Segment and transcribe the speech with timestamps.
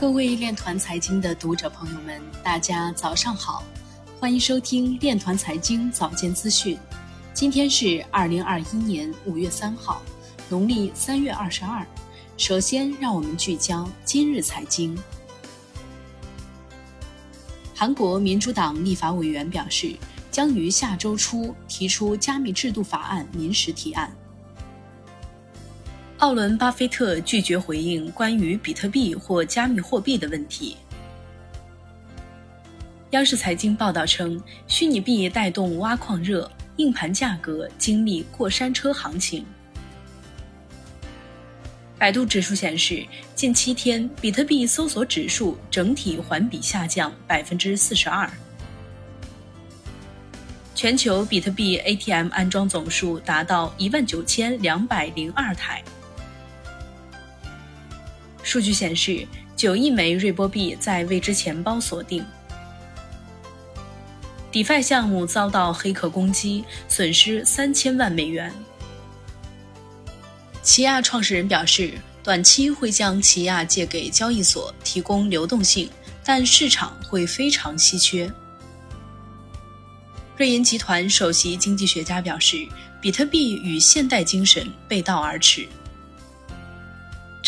[0.00, 3.64] 各位链团财经的读者朋友们，大家早上好，
[4.20, 6.78] 欢迎收听链团财经早间资讯。
[7.34, 10.00] 今天是二零二一年五月三号，
[10.48, 11.84] 农历三月二十二。
[12.36, 14.96] 首先，让我们聚焦今日财经。
[17.74, 19.96] 韩国民主党立法委员表示，
[20.30, 24.16] 将于下周初提出加密制度法案临时提案。
[26.18, 30.76] 奥伦·巴菲特拒绝回应关于比特币或加密货币的问题。
[33.10, 39.46] 央视财经报道称，虚拟币带动挖矿热，硬盘价格经历过山车行情。
[41.96, 48.28] 百度指数显示，近七天比特币搜索指数整体环比下降百分之四十二。
[50.74, 55.80] 全球比特币 ATM 安装总数达到一万九千两百零二台。
[58.48, 62.24] 数据显示，九亿枚瑞波币在未知钱包锁定。
[64.50, 68.50] DeFi 项目遭到黑客攻击，损失三千万美元。
[70.62, 71.92] 奇亚创始人表示，
[72.24, 75.90] 短期会将奇亚借给交易所，提供流动性，
[76.24, 78.32] 但市场会非常稀缺。
[80.38, 82.66] 瑞银集团首席经济学家表示，
[82.98, 85.68] 比特币与现代精神背道而驰。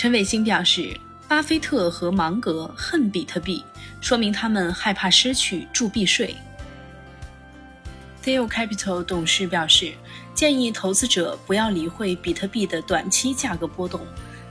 [0.00, 0.98] 陈伟星表示，
[1.28, 3.62] 巴菲特和芒格恨比特币，
[4.00, 6.34] 说明他们害怕失去铸币税。
[8.24, 9.92] Theo Capital 董事表示，
[10.34, 14.00] 建议投资者不要理会比特币的短期价格波动。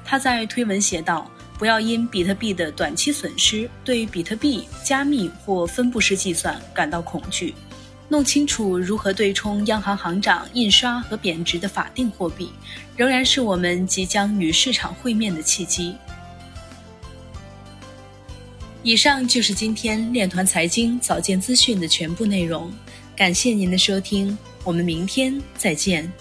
[0.05, 7.55] 他在推文写道：“不要因比特币的短期损失对比特币、加密或分布式计算感到恐惧。
[8.09, 12.51] 弄清楚如何对冲央行行长印刷和贬值的法定货币。”
[12.97, 15.95] 仍然是我们即将与市场会面的契机。
[18.83, 22.69] 以上就是今天链团财经早间资讯的全部内容，
[23.15, 26.11] 感谢您的收听，我们明天再见。